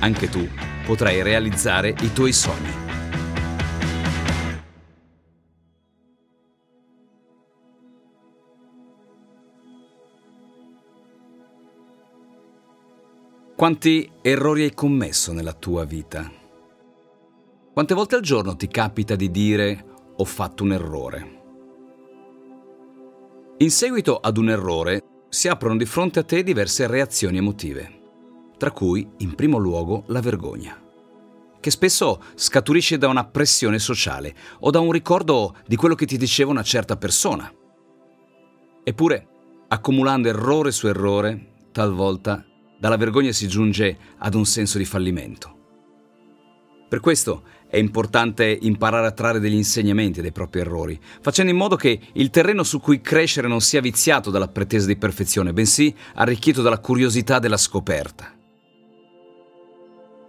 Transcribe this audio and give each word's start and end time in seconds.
anche 0.00 0.28
tu 0.28 0.46
potrai 0.84 1.22
realizzare 1.22 1.94
i 2.00 2.12
tuoi 2.12 2.32
sogni. 2.32 2.86
Quanti 13.56 14.08
errori 14.22 14.62
hai 14.62 14.72
commesso 14.72 15.32
nella 15.32 15.52
tua 15.52 15.84
vita? 15.84 16.30
Quante 17.72 17.94
volte 17.94 18.14
al 18.14 18.22
giorno 18.22 18.54
ti 18.54 18.68
capita 18.68 19.16
di 19.16 19.32
dire 19.32 19.84
ho 20.16 20.24
fatto 20.24 20.62
un 20.62 20.72
errore? 20.72 21.36
In 23.58 23.70
seguito 23.72 24.16
ad 24.16 24.36
un 24.36 24.50
errore 24.50 25.02
si 25.28 25.48
aprono 25.48 25.76
di 25.76 25.86
fronte 25.86 26.20
a 26.20 26.22
te 26.22 26.44
diverse 26.44 26.86
reazioni 26.86 27.38
emotive 27.38 27.97
tra 28.58 28.70
cui, 28.72 29.08
in 29.18 29.34
primo 29.34 29.56
luogo, 29.56 30.04
la 30.08 30.20
vergogna, 30.20 30.78
che 31.60 31.70
spesso 31.70 32.22
scaturisce 32.34 32.98
da 32.98 33.08
una 33.08 33.24
pressione 33.24 33.78
sociale 33.78 34.34
o 34.60 34.70
da 34.70 34.80
un 34.80 34.92
ricordo 34.92 35.56
di 35.66 35.76
quello 35.76 35.94
che 35.94 36.06
ti 36.06 36.18
diceva 36.18 36.50
una 36.50 36.62
certa 36.62 36.96
persona. 36.96 37.50
Eppure, 38.84 39.28
accumulando 39.68 40.28
errore 40.28 40.72
su 40.72 40.86
errore, 40.86 41.68
talvolta 41.72 42.44
dalla 42.78 42.96
vergogna 42.96 43.32
si 43.32 43.48
giunge 43.48 43.96
ad 44.18 44.34
un 44.34 44.44
senso 44.44 44.78
di 44.78 44.84
fallimento. 44.84 45.56
Per 46.88 47.00
questo 47.00 47.42
è 47.68 47.76
importante 47.76 48.56
imparare 48.62 49.06
a 49.06 49.12
trarre 49.12 49.40
degli 49.40 49.54
insegnamenti 49.54 50.22
dai 50.22 50.32
propri 50.32 50.60
errori, 50.60 50.98
facendo 51.20 51.50
in 51.50 51.58
modo 51.58 51.76
che 51.76 52.00
il 52.12 52.30
terreno 52.30 52.62
su 52.62 52.80
cui 52.80 53.02
crescere 53.02 53.46
non 53.46 53.60
sia 53.60 53.82
viziato 53.82 54.30
dalla 54.30 54.48
pretesa 54.48 54.86
di 54.86 54.96
perfezione, 54.96 55.52
bensì 55.52 55.94
arricchito 56.14 56.62
dalla 56.62 56.78
curiosità 56.78 57.38
della 57.38 57.58
scoperta. 57.58 58.37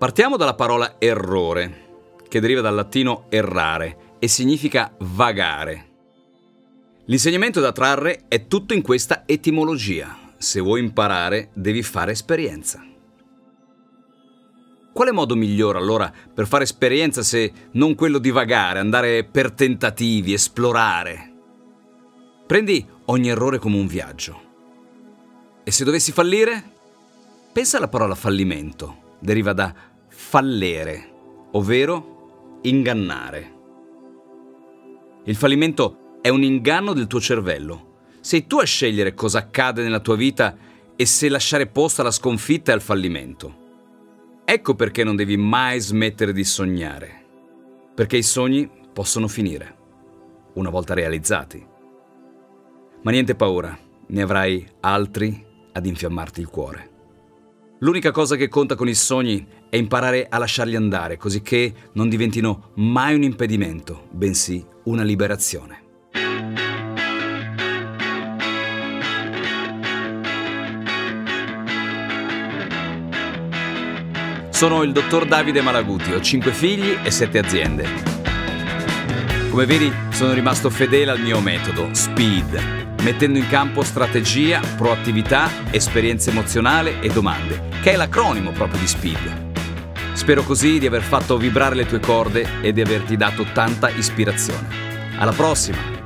Partiamo 0.00 0.38
dalla 0.38 0.54
parola 0.54 0.94
errore, 0.98 2.14
che 2.26 2.40
deriva 2.40 2.62
dal 2.62 2.74
latino 2.74 3.26
errare 3.28 4.16
e 4.18 4.28
significa 4.28 4.94
vagare. 5.00 5.88
L'insegnamento 7.04 7.60
da 7.60 7.70
trarre 7.70 8.24
è 8.26 8.46
tutto 8.46 8.72
in 8.72 8.80
questa 8.80 9.24
etimologia. 9.26 10.32
Se 10.38 10.58
vuoi 10.58 10.80
imparare, 10.80 11.50
devi 11.52 11.82
fare 11.82 12.12
esperienza. 12.12 12.82
Quale 14.90 15.12
modo 15.12 15.36
migliore 15.36 15.76
allora 15.76 16.10
per 16.32 16.46
fare 16.46 16.64
esperienza 16.64 17.22
se 17.22 17.52
non 17.72 17.94
quello 17.94 18.16
di 18.16 18.30
vagare, 18.30 18.78
andare 18.78 19.24
per 19.24 19.52
tentativi, 19.52 20.32
esplorare? 20.32 21.32
Prendi 22.46 22.86
ogni 23.04 23.28
errore 23.28 23.58
come 23.58 23.76
un 23.76 23.86
viaggio. 23.86 24.40
E 25.62 25.70
se 25.70 25.84
dovessi 25.84 26.10
fallire? 26.10 26.72
Pensa 27.52 27.76
alla 27.76 27.88
parola 27.88 28.14
fallimento. 28.14 29.08
Deriva 29.20 29.52
da 29.52 29.72
fallere, 30.08 31.12
ovvero 31.52 32.58
ingannare. 32.62 33.58
Il 35.24 35.36
fallimento 35.36 36.18
è 36.20 36.28
un 36.28 36.42
inganno 36.42 36.92
del 36.92 37.06
tuo 37.06 37.20
cervello. 37.20 37.98
Sei 38.20 38.46
tu 38.46 38.58
a 38.58 38.64
scegliere 38.64 39.14
cosa 39.14 39.38
accade 39.38 39.82
nella 39.82 40.00
tua 40.00 40.16
vita 40.16 40.56
e 40.96 41.06
se 41.06 41.28
lasciare 41.28 41.66
posto 41.66 42.00
alla 42.00 42.10
sconfitta 42.10 42.70
e 42.70 42.74
al 42.74 42.80
fallimento. 42.80 43.58
Ecco 44.44 44.74
perché 44.74 45.04
non 45.04 45.16
devi 45.16 45.36
mai 45.36 45.80
smettere 45.80 46.32
di 46.32 46.44
sognare, 46.44 47.24
perché 47.94 48.16
i 48.16 48.22
sogni 48.22 48.68
possono 48.92 49.28
finire, 49.28 49.76
una 50.54 50.70
volta 50.70 50.92
realizzati. 50.92 51.64
Ma 53.02 53.10
niente 53.10 53.34
paura, 53.34 53.78
ne 54.08 54.22
avrai 54.22 54.66
altri 54.80 55.46
ad 55.72 55.86
infiammarti 55.86 56.40
il 56.40 56.48
cuore. 56.48 56.89
L'unica 57.82 58.10
cosa 58.10 58.36
che 58.36 58.48
conta 58.48 58.74
con 58.74 58.88
i 58.88 58.94
sogni 58.94 59.46
è 59.70 59.76
imparare 59.76 60.26
a 60.28 60.36
lasciarli 60.36 60.76
andare, 60.76 61.16
così 61.16 61.40
che 61.40 61.72
non 61.94 62.10
diventino 62.10 62.72
mai 62.74 63.14
un 63.14 63.22
impedimento, 63.22 64.06
bensì 64.10 64.62
una 64.84 65.02
liberazione. 65.02 65.84
Sono 74.50 74.82
il 74.82 74.92
dottor 74.92 75.24
Davide 75.24 75.62
Malaguti, 75.62 76.12
ho 76.12 76.20
5 76.20 76.52
figli 76.52 76.98
e 77.02 77.10
7 77.10 77.38
aziende. 77.38 77.88
Come 79.48 79.64
vedi, 79.64 79.90
sono 80.10 80.34
rimasto 80.34 80.68
fedele 80.68 81.12
al 81.12 81.20
mio 81.20 81.40
metodo, 81.40 81.88
SPEED 81.94 82.89
mettendo 83.00 83.38
in 83.38 83.48
campo 83.48 83.82
strategia, 83.82 84.60
proattività, 84.76 85.50
esperienza 85.70 86.30
emozionale 86.30 87.00
e 87.00 87.08
domande, 87.08 87.68
che 87.82 87.92
è 87.92 87.96
l'acronimo 87.96 88.50
proprio 88.52 88.80
di 88.80 88.86
SPEED. 88.86 89.48
Spero 90.12 90.42
così 90.42 90.78
di 90.78 90.86
aver 90.86 91.02
fatto 91.02 91.36
vibrare 91.36 91.74
le 91.74 91.86
tue 91.86 92.00
corde 92.00 92.60
e 92.60 92.72
di 92.72 92.80
averti 92.80 93.16
dato 93.16 93.44
tanta 93.52 93.88
ispirazione. 93.90 94.68
Alla 95.18 95.32
prossima! 95.32 95.99